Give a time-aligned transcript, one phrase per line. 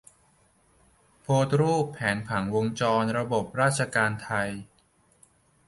[1.21, 4.49] โพสรูปแผนผังวงจรระบบราชการไทย